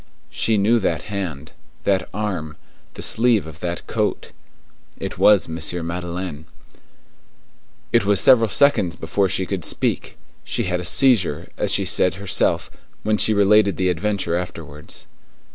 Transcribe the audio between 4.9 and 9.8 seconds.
It was M. Madeleine. It was several seconds before she could